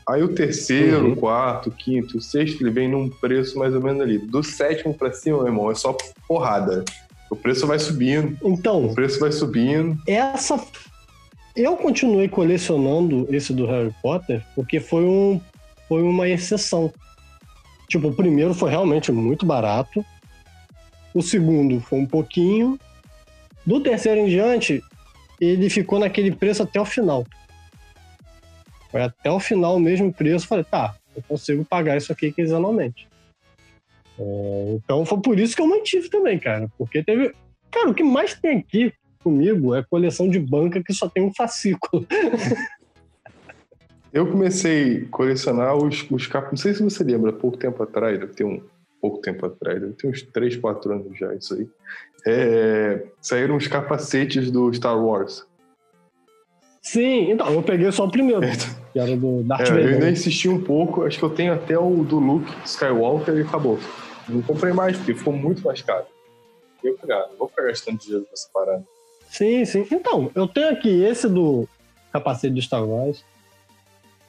[0.09, 1.13] Aí o terceiro, Uhum.
[1.13, 4.17] o quarto, o quinto, o sexto, ele vem num preço mais ou menos ali.
[4.17, 5.95] Do sétimo pra cima, meu irmão, é só
[6.27, 6.83] porrada.
[7.31, 9.97] O preço vai subindo, Então, o preço vai subindo.
[10.05, 10.61] essa.
[11.55, 15.39] Eu continuei colecionando esse do Harry Potter porque foi, um,
[15.87, 16.93] foi uma exceção.
[17.87, 20.05] Tipo, o primeiro foi realmente muito barato.
[21.13, 22.77] O segundo foi um pouquinho.
[23.65, 24.81] Do terceiro em diante,
[25.39, 27.25] ele ficou naquele preço até o final.
[28.89, 30.47] Foi até o final o mesmo preço.
[30.47, 33.07] Falei, tá, eu consigo pagar isso aqui quinzenalmente.
[34.19, 36.69] É, então foi por isso que eu mantive também, cara.
[36.77, 37.33] Porque teve.
[37.69, 38.93] Cara, o que mais tem aqui
[39.23, 42.05] comigo é coleção de banca que só tem um fascículo.
[44.13, 46.51] Eu comecei a colecionar os, os capos.
[46.51, 48.61] Não sei se você lembra, pouco tempo atrás, deve ter um
[48.99, 51.69] pouco tempo atrás, deve ter uns 3, 4 anos já, isso aí.
[52.27, 55.47] É, saíram os capacetes do Star Wars.
[56.81, 58.41] Sim, então, eu peguei só o primeiro,
[58.91, 59.93] que era do Darth É, eu Vader.
[59.93, 60.11] ainda né?
[60.11, 63.79] insisti um pouco, acho que eu tenho até o do Luke Skywalker e acabou.
[64.27, 66.05] Não comprei mais, porque ficou muito mais caro.
[66.83, 68.83] Eu pegar, não vou ficar gastando dinheiro essa parada.
[69.29, 69.85] Sim, sim.
[69.91, 71.67] Então, eu tenho aqui esse do
[72.11, 73.23] capacete do Star Wars.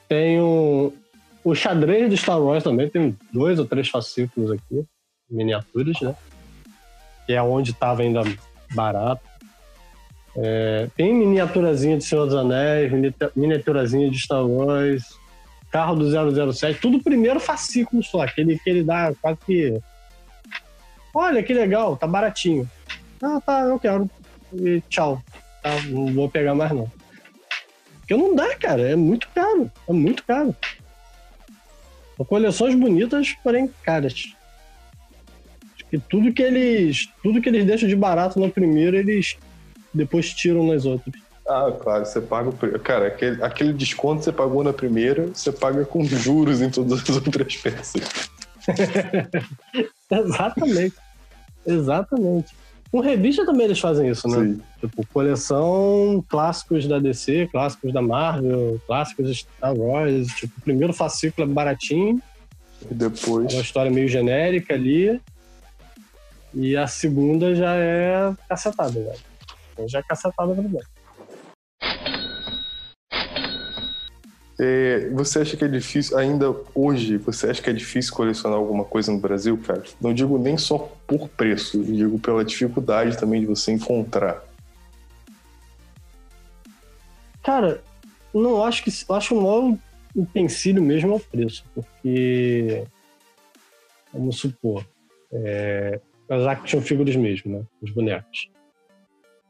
[0.07, 0.93] Tenho
[1.43, 4.85] o xadrez do Star Wars também, tem dois ou três fascículos aqui,
[5.29, 6.15] miniaturas, né?
[7.25, 8.21] Que é onde estava ainda
[8.73, 9.21] barato.
[10.35, 15.03] É, tem miniaturazinha de Senhor dos Anéis, miniatura- miniaturazinha de Star Wars,
[15.71, 19.79] carro do 007, tudo primeiro fascículo só, aquele que ele dá quase que.
[21.13, 22.69] Olha que legal, tá baratinho.
[23.21, 24.09] Ah, tá, eu quero.
[24.53, 25.21] E tchau.
[25.61, 26.91] Tá, não vou pegar mais não.
[27.99, 30.55] Porque não dá, cara, é muito caro, é muito caro.
[32.17, 34.33] São coleções bonitas, porém caras.
[35.73, 39.37] Acho que tudo que eles, tudo que eles deixam de barato no primeiro, eles
[39.93, 41.13] depois tiram nas outras.
[41.47, 42.79] Ah, claro, você paga o.
[42.79, 47.01] Cara, aquele, aquele desconto que você pagou na primeira, você paga com juros em todas
[47.01, 48.01] as outras peças.
[50.09, 50.95] Exatamente.
[51.65, 52.55] Exatamente.
[52.91, 54.37] Com revista também eles fazem isso, né?
[54.37, 54.61] Sim.
[54.79, 60.27] Tipo, coleção clássicos da DC, clássicos da Marvel, clássicos Star Wars.
[60.27, 62.21] Tipo, primeiro fascículo é baratinho,
[62.89, 63.51] E depois.
[63.51, 65.19] é uma história meio genérica ali.
[66.53, 69.32] E a segunda já é cacetada, velho.
[69.73, 70.81] Então Já é cacetada também.
[74.59, 78.85] É, você acha que é difícil, ainda hoje, você acha que é difícil colecionar alguma
[78.85, 79.83] coisa no Brasil, cara?
[79.99, 84.43] Não digo nem só por preço, eu digo pela dificuldade também de você encontrar.
[87.43, 87.83] Cara,
[88.33, 88.91] não acho que.
[89.09, 89.77] Eu acho o maior
[90.15, 92.85] empecilho mesmo é o preço, porque.
[94.13, 94.85] Vamos supor.
[95.31, 97.65] É, as action figures mesmo, né?
[97.81, 98.49] Os bonecos.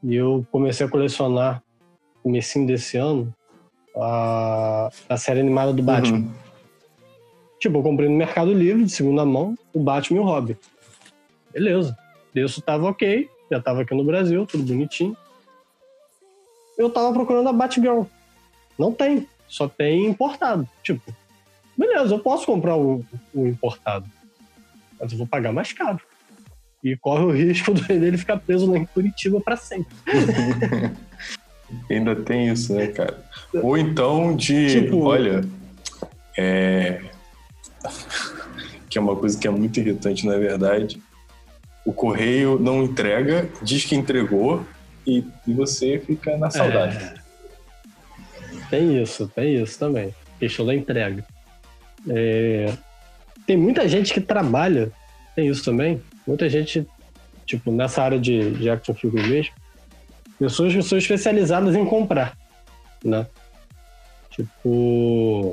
[0.03, 1.63] E eu comecei a colecionar
[2.17, 3.33] no comecinho desse ano
[3.95, 6.17] a, a série animada do Batman.
[6.17, 6.31] Uhum.
[7.59, 10.57] Tipo, eu comprei no Mercado Livre, de segunda mão, o Batman e o Robin.
[11.53, 11.97] Beleza.
[12.29, 15.15] O preço tava ok, já tava aqui no Brasil, tudo bonitinho.
[16.77, 18.03] Eu tava procurando a Batgirl.
[18.77, 20.67] Não tem, só tem importado.
[20.81, 21.13] Tipo,
[21.77, 24.09] beleza, eu posso comprar o, o importado,
[24.99, 26.01] mas eu vou pagar mais caro.
[26.83, 29.95] E corre o risco dele ficar preso lá em Curitiba pra sempre.
[31.89, 33.23] Ainda tem isso, né, cara?
[33.53, 34.81] Ou então de.
[34.81, 35.43] Tipo- olha.
[36.37, 37.01] É.
[38.89, 41.01] que é uma coisa que é muito irritante, na verdade.
[41.85, 44.63] O correio não entrega, diz que entregou
[45.05, 46.97] e, e você fica na saudade.
[46.97, 47.15] É.
[48.69, 50.13] Tem isso, tem isso também.
[50.39, 51.25] Questão da entrega.
[52.09, 52.73] É,
[53.45, 54.91] Tem muita gente que trabalha,
[55.35, 56.01] tem isso também.
[56.25, 56.87] Muita gente,
[57.45, 59.53] tipo, nessa área de, de action figure mesmo,
[60.39, 62.37] pessoas que são especializadas em comprar,
[63.03, 63.27] né?
[64.29, 65.51] Tipo,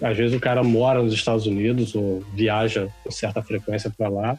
[0.00, 4.38] às vezes o cara mora nos Estados Unidos ou viaja com certa frequência para lá.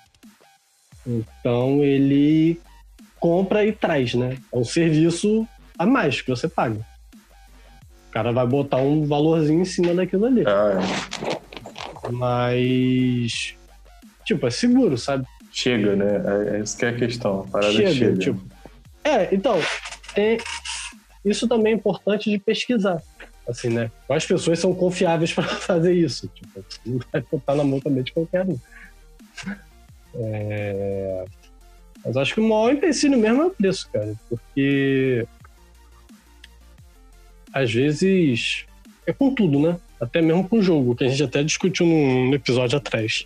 [1.05, 2.59] Então ele
[3.19, 4.37] compra e traz, né?
[4.51, 6.79] É um serviço a mais que você paga.
[8.07, 10.43] O cara vai botar um valorzinho em cima daquilo ali.
[10.47, 10.79] Ah,
[12.09, 13.55] Mas.
[14.27, 15.25] Tipo, é seguro, sabe?
[15.57, 16.05] chega, né?
[16.53, 17.41] É, é isso que é a questão.
[17.41, 18.17] A parada Chega, chega.
[18.17, 18.41] tipo.
[19.03, 19.57] É, então,
[21.25, 23.01] isso também é importante de pesquisar.
[23.47, 23.89] Assim, né?
[24.05, 26.27] Quais pessoas são confiáveis para fazer isso?
[26.27, 28.59] Tipo, não vai botar na mão também de qualquer um.
[30.15, 31.25] É,
[32.05, 34.13] Mas acho que o maior empecilho mesmo é o preço, cara.
[34.29, 35.25] Porque.
[37.51, 38.65] Às vezes.
[39.05, 39.79] É com tudo, né?
[40.01, 43.25] Até mesmo com o jogo, que a gente até discutiu num episódio atrás.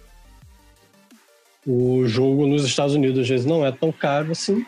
[1.65, 4.65] O jogo nos Estados Unidos às vezes não é tão caro assim.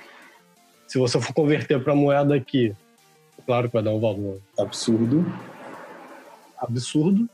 [0.88, 2.74] Se você for converter para moeda aqui,
[3.46, 5.26] claro que vai dar um valor Absurdo.
[6.58, 7.28] absurdo.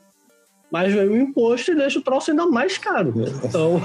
[0.72, 3.14] Mas vem o imposto e deixa o troço ainda mais caro.
[3.44, 3.82] Então.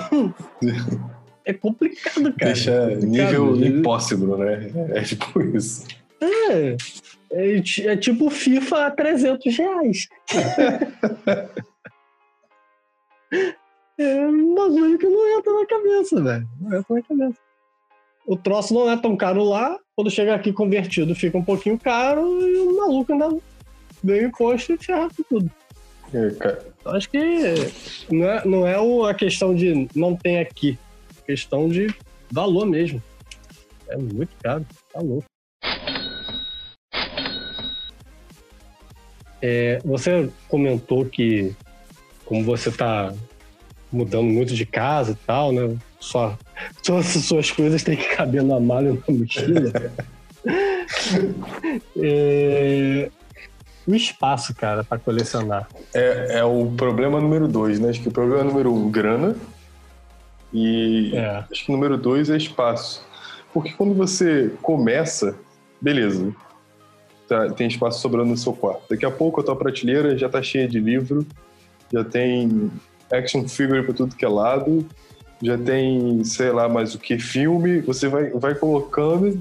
[1.45, 2.53] é complicado, cara.
[2.53, 3.07] Deixa É complicado.
[3.57, 4.71] nível impossível, né?
[4.95, 5.87] É tipo isso.
[6.21, 6.77] É.
[7.31, 10.09] É, ti- é tipo FIFA a 300 reais.
[13.99, 16.49] é um bagulho que não entra na cabeça, velho.
[16.61, 17.39] Não entra na cabeça.
[18.27, 19.79] O troço não é tão caro lá.
[19.95, 23.29] Quando chega aqui convertido, fica um pouquinho caro e o maluco ainda
[24.03, 25.51] vem o imposto e ferra com tudo.
[26.13, 27.19] Eu Acho que
[28.11, 30.79] não é, não é o- a questão de não tem aqui.
[31.19, 31.95] É questão de
[32.31, 33.03] valor mesmo.
[33.89, 34.65] É muito caro.
[34.93, 35.25] Tá louco.
[39.43, 41.55] É, você comentou que,
[42.25, 43.13] como você tá
[43.95, 45.77] mudando muito de casa e tal, né?
[46.01, 46.37] Só,
[46.83, 49.73] todas as suas coisas têm que caber na malha ou na mochila.
[51.97, 53.11] É,
[53.87, 55.69] o espaço, cara, para colecionar.
[55.95, 57.89] É, é o problema número dois, né?
[57.89, 59.35] Acho que o problema número um, grana.
[60.53, 61.45] E É.
[61.51, 63.07] acho que o número dois é espaço.
[63.53, 65.37] Porque quando você começa,
[65.81, 66.35] beleza.
[67.27, 68.83] Tá, tem espaço sobrando no seu quarto.
[68.91, 71.27] Daqui a pouco a tua prateleira já tá cheia de livro,
[71.91, 72.71] já tem
[73.15, 74.87] action figure pra tudo que é lado,
[75.43, 77.81] já tem, sei lá, mais o que, filme.
[77.81, 79.39] Você vai, vai colocando.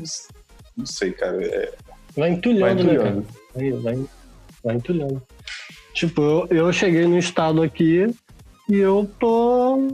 [0.75, 1.41] Não sei, cara.
[1.45, 1.71] É,
[2.15, 3.09] Vai entulhando, vai né, cara?
[3.09, 3.27] entulhando.
[3.55, 4.05] Vai, vai,
[4.63, 5.21] vai entulhando.
[5.93, 8.07] Tipo, eu, eu cheguei no estado aqui
[8.69, 9.87] e eu tô.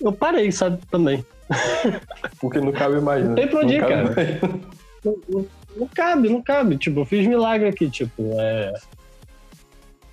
[0.00, 1.24] Eu parei, sabe, também.
[2.40, 3.28] Porque não cabe mais, né?
[3.28, 4.14] Não tem pra onde ir, cara.
[5.04, 6.76] não- não cabe, não cabe.
[6.78, 8.72] Tipo, eu fiz milagre aqui, tipo, é.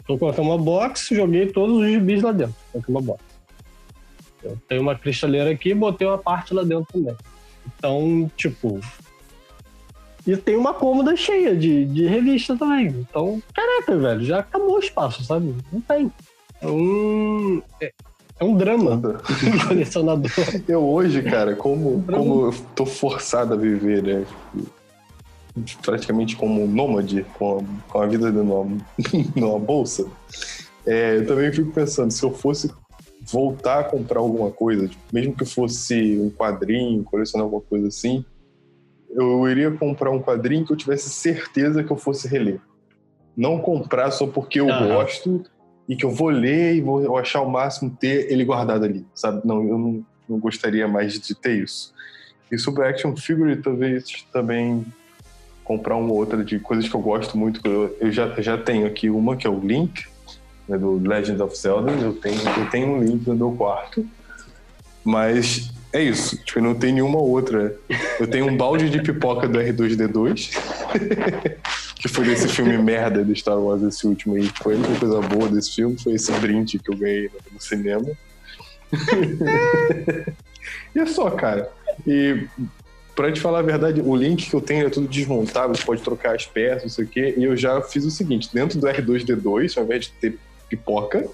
[0.05, 2.55] Tô colocando uma box, joguei todos os gibis lá dentro.
[2.71, 3.23] Coloquei uma box.
[4.43, 7.15] Eu tenho uma cristaleira aqui e botei uma parte lá dentro também.
[7.65, 8.79] Então, tipo.
[10.27, 12.87] E tem uma cômoda cheia de, de revista também.
[12.87, 15.55] Então, caraca, velho, já acabou o espaço, sabe?
[15.71, 16.11] Não tem.
[16.61, 17.61] É um.
[17.81, 17.91] É,
[18.39, 19.17] é um drama do
[19.67, 20.31] colecionador.
[20.67, 24.25] Eu hoje, cara, como, como eu tô forçado a viver, né?
[25.83, 28.77] Praticamente como um nômade, com a, com a vida de numa,
[29.35, 30.09] numa bolsa,
[30.85, 32.71] é, eu também fico pensando, se eu fosse
[33.31, 38.25] voltar a comprar alguma coisa, tipo, mesmo que fosse um quadrinho, colecionar alguma coisa assim,
[39.09, 42.59] eu iria comprar um quadrinho que eu tivesse certeza que eu fosse reler.
[43.37, 44.87] Não comprar só porque eu Aham.
[44.87, 45.43] gosto
[45.87, 49.41] e que eu vou ler e vou achar o máximo ter ele guardado ali, sabe?
[49.45, 51.93] Não, eu não, não gostaria mais de ter isso.
[52.51, 54.85] E sobre action figure, talvez também
[55.63, 57.61] comprar uma ou outra de coisas que eu gosto muito.
[57.63, 60.05] Eu, eu já, já tenho aqui uma, que é o Link,
[60.67, 61.91] né, do Legend of Zelda.
[61.91, 64.05] Eu tenho, eu tenho um Link no meu quarto.
[65.03, 66.37] Mas é isso.
[66.37, 67.75] Tipo, não tenho nenhuma outra.
[68.19, 70.51] Eu tenho um balde de pipoca do R2D2.
[71.95, 74.49] que foi desse filme merda do Star Wars, esse último aí.
[74.61, 75.97] Foi a única coisa boa desse filme.
[75.97, 78.09] Foi esse brinde que eu ganhei no cinema.
[80.95, 81.71] e é só, cara.
[82.05, 82.47] E
[83.15, 86.01] pra te falar a verdade, o link que eu tenho é tudo desmontável, você pode
[86.01, 87.33] trocar as peças, não sei o quê.
[87.37, 90.37] E eu já fiz o seguinte: dentro do R2D2, ao invés de ter
[90.69, 91.27] pipoca,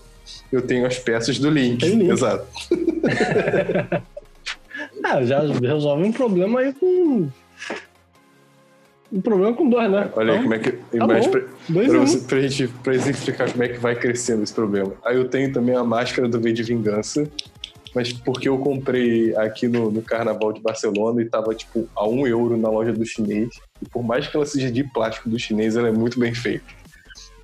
[0.52, 1.86] eu tenho as peças do link.
[1.86, 2.10] Link.
[2.10, 2.46] Exato.
[5.04, 7.28] Ah, já resolve um problema aí com.
[9.12, 10.10] Um problema com dois, né?
[10.16, 10.72] Olha aí Então, como é que.
[10.72, 11.30] tá bom.
[11.32, 14.94] pra, Dois pra, você, pra gente pra exemplificar como é que vai crescendo esse problema.
[15.04, 17.28] Aí eu tenho também a máscara do V de Vingança,
[17.96, 22.26] mas porque eu comprei aqui no, no Carnaval de Barcelona e tava tipo a um
[22.28, 23.50] euro na loja do chinês.
[23.82, 26.66] E por mais que ela seja de plástico do chinês, ela é muito bem feita.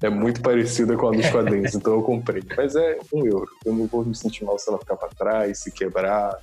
[0.01, 2.43] É muito parecida com a dos quadrinhos, então eu comprei.
[2.55, 3.47] Mas é um euro.
[3.65, 6.37] Eu não vou me sentir mal se ela ficar pra trás, se quebrar,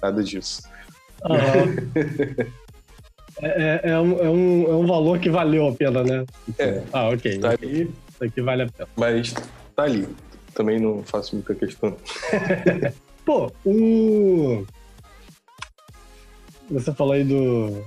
[0.00, 0.62] nada disso.
[1.24, 1.74] Aham.
[3.40, 6.24] É, é- é um, é um- é um valor que valeu a pena, né?
[6.58, 7.38] É, Ah, ok.
[7.38, 7.54] Tá.
[7.60, 8.88] Isso aqui vale a pena.
[8.96, 9.34] mas
[9.74, 10.06] tá ali.
[10.54, 11.96] Também não faço muita questão.
[13.24, 14.64] Pô, o.
[16.70, 17.84] Você falou aí do.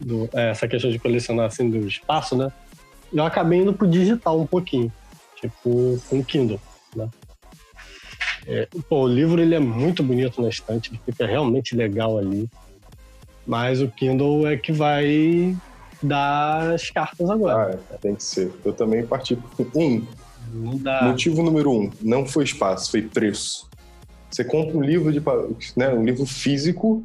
[0.00, 2.52] do é, essa questão de colecionar assim do espaço, né?
[3.12, 4.92] Eu acabei indo pro digital um pouquinho.
[5.36, 6.60] Tipo, com Kindle,
[6.94, 7.08] né?
[8.46, 12.48] É, pô, o livro ele é muito bonito na estante, ele fica realmente legal ali.
[13.46, 15.56] Mas o Kindle é que vai
[16.02, 17.78] dar as cartas agora.
[17.90, 18.52] Ah, é, tem que ser.
[18.64, 19.38] Eu também parti
[19.74, 20.04] um.
[20.56, 21.02] Não dá.
[21.04, 23.68] Motivo número um, não foi espaço, foi preço.
[24.30, 25.22] Você compra um livro de
[25.76, 27.04] né, um livro físico,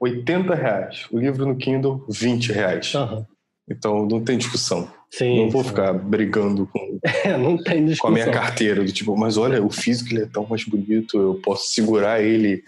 [0.00, 1.06] 80 reais.
[1.10, 2.94] O livro no Kindle, 20 reais.
[2.94, 3.26] Aham.
[3.68, 4.88] Então não tem discussão.
[5.10, 5.36] Sim.
[5.44, 5.68] não vou sim.
[5.68, 8.82] ficar brigando com, É, não tem com a minha carteira.
[8.82, 12.64] Do tipo, mas olha, o físico ele é tão mais bonito, eu posso segurar ele,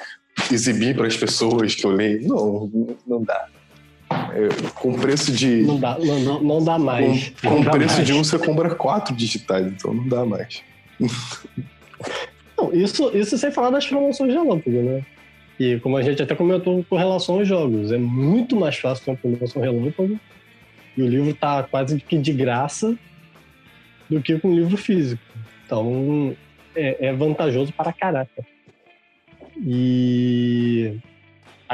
[0.52, 2.28] exibir para as pessoas que eu leio.
[2.28, 3.48] Não, não dá.
[4.34, 5.62] É, com preço de.
[5.62, 7.28] Não dá, não, não, não dá mais.
[7.40, 8.06] Com, com dá preço mais.
[8.06, 10.60] de um, você compra quatro digitais, então não dá mais.
[12.58, 15.04] Não, isso, isso sem falar das promoções de relâmpago, né?
[15.58, 19.10] E como a gente até comentou com relação aos jogos, é muito mais fácil ter
[19.12, 20.18] uma promoção relâmpago
[20.96, 22.96] e o livro tá quase que de graça
[24.10, 25.22] do que com o livro físico.
[25.64, 26.36] Então
[26.74, 28.44] é, é vantajoso para caraca.
[29.56, 30.96] E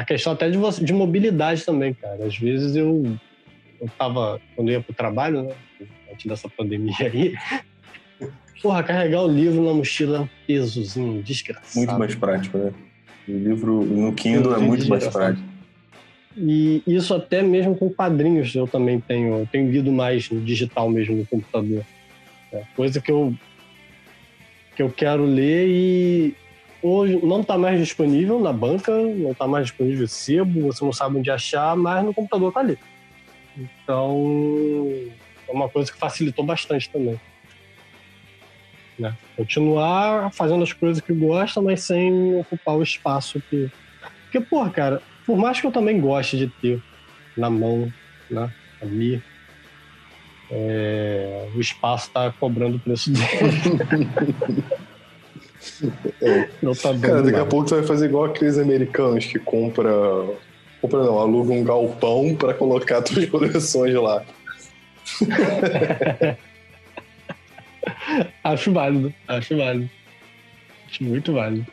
[0.00, 2.24] a questão até de, você- de mobilidade também, cara.
[2.24, 3.16] Às vezes eu,
[3.80, 5.54] eu tava, quando eu ia pro trabalho, né?
[6.10, 7.34] Antes dessa pandemia aí,
[8.62, 11.76] Porra, carregar o livro na mochila é um pesozinho desgraçado.
[11.76, 12.72] Muito mais prático, né?
[13.26, 15.48] O livro no Kindle é muito mais prático.
[16.36, 20.90] E isso até mesmo com quadrinhos eu também tenho, eu tenho lido mais no digital
[20.90, 21.84] mesmo no computador.
[22.52, 23.34] É, coisa que eu
[24.76, 26.34] que eu quero ler e
[26.82, 31.18] hoje não está mais disponível na banca, não está mais disponível sebo, você não sabe
[31.18, 32.78] onde achar, mas no computador tá ali.
[33.56, 34.76] Então
[35.48, 37.20] é uma coisa que facilitou bastante também.
[38.98, 39.16] Né?
[39.36, 43.70] Continuar fazendo as coisas que gosta, mas sem ocupar o espaço que.
[44.24, 46.82] Porque, porra, cara, por mais que eu também goste de ter
[47.36, 47.92] na mão,
[48.30, 49.22] né, ali,
[50.50, 53.26] é, o espaço tá cobrando o preço dele.
[56.62, 59.90] Não tá dando Cara, daqui a pouco tu vai fazer igual aqueles americanos que compra.
[60.80, 64.24] Compra não, aluga um galpão pra colocar tuas coleções lá.
[68.42, 69.90] Acho válido, acho válido.
[70.88, 71.66] Acho muito válido.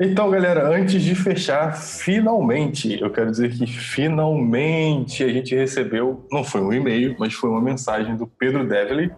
[0.00, 6.44] Então, galera, antes de fechar, finalmente, eu quero dizer que finalmente a gente recebeu, não
[6.44, 9.10] foi um e-mail, mas foi uma mensagem do Pedro Devley.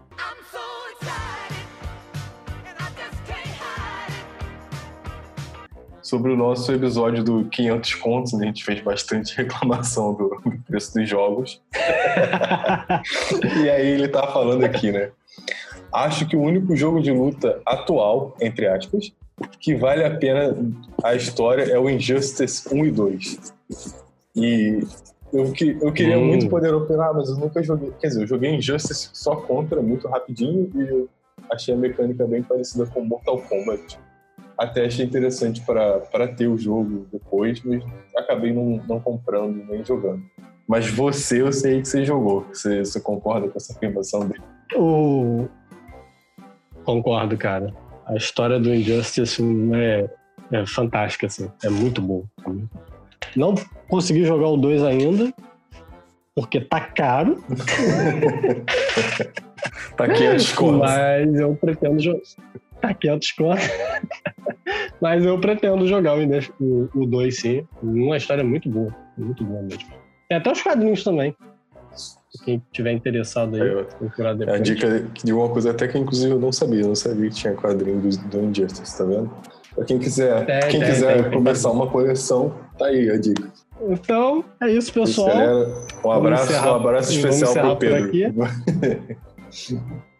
[6.00, 8.44] Sobre o nosso episódio do 500 contos, né?
[8.44, 11.60] a gente fez bastante reclamação do, do preço dos jogos.
[13.62, 15.10] e aí ele tá falando aqui, né?
[15.92, 19.12] Acho que o único jogo de luta atual, entre aspas,
[19.58, 20.56] que vale a pena
[21.02, 23.54] a história é o Injustice 1 e 2.
[24.36, 24.80] E
[25.32, 26.26] eu, que, eu queria Hum.
[26.26, 27.92] muito poder operar, mas eu nunca joguei.
[28.00, 31.08] Quer dizer, eu joguei Injustice só contra, muito rapidinho, e eu
[31.50, 33.98] achei a mecânica bem parecida com Mortal Kombat.
[34.58, 37.82] Até achei interessante para ter o jogo depois, mas
[38.14, 40.22] acabei não, não comprando nem jogando.
[40.68, 42.44] Mas você, eu sei que você jogou.
[42.52, 44.42] Você, você concorda com essa afirmação dele?
[44.76, 45.48] O...
[46.84, 47.74] Concordo, cara.
[48.10, 49.42] A história do Injustice
[49.74, 50.08] é,
[50.52, 51.50] é fantástica, assim.
[51.64, 52.24] É muito bom.
[53.36, 53.54] Não
[53.88, 55.32] consegui jogar o 2 ainda,
[56.34, 57.42] porque tá caro,
[59.96, 60.78] Tá aqui a escola.
[60.78, 62.20] mas eu pretendo jogar.
[62.80, 63.60] Tá 500 conto.
[65.00, 67.66] mas eu pretendo jogar o 2, sim.
[67.82, 68.94] Uma história muito boa.
[69.18, 69.84] Muito boa mesmo.
[70.28, 71.36] Tem até os quadrinhos também.
[72.44, 74.60] Quem tiver interessado aí, É, procurar É depois.
[74.60, 77.34] a dica de uma coisa até que inclusive eu não sabia, eu não sabia que
[77.34, 79.30] tinha quadrinho do, do Injustice, tá vendo?
[79.74, 83.48] Pra quem quiser, Tem, quem tem, quiser começar uma coleção, tá aí a dica.
[83.88, 85.28] Então, é isso, Isso, pessoal.
[85.28, 85.68] galera.
[86.04, 88.10] Um abraço, um abraço especial pro Pedro.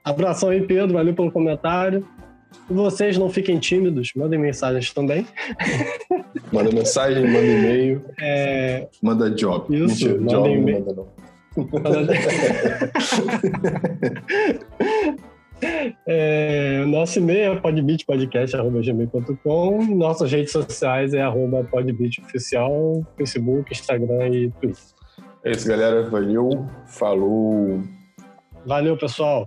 [0.05, 0.95] Abração aí, Pedro.
[0.95, 2.07] Valeu pelo comentário.
[2.69, 5.25] Vocês não fiquem tímidos, mandem mensagens também.
[6.53, 9.67] Manda mensagem, manda e-mail, É, Manda job.
[9.75, 11.07] Isso, Mentira, manda job manda não.
[16.07, 24.83] É, nosso e-mail é podbeatpodcast.gmail.com Nossas redes sociais é arroba podbeatoficial, Facebook, Instagram e Twitter.
[25.45, 26.09] É isso, galera.
[26.09, 26.67] Valeu.
[26.87, 27.83] Falou.
[28.65, 29.47] Valeu, pessoal!